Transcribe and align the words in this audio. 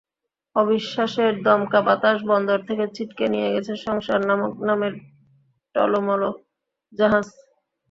অবিশ্বাসের 0.55 1.33
দমকা 1.45 1.79
বাতাস 1.87 2.17
বন্দর 2.29 2.59
থেকে 2.67 2.85
ছিটকে 2.95 3.25
নিয়ে 3.33 3.49
গেছে 3.53 3.73
সংসার 3.85 4.19
নামের 4.67 4.93
টলোমলো 5.75 6.29
জাহাজ। 6.93 7.25